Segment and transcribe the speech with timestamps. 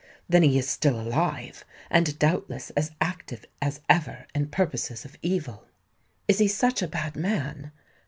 [0.27, 5.67] "Then he is still alive—and doubtless as active as ever in purposes of evil."
[6.27, 7.71] "Is he such a bad man?"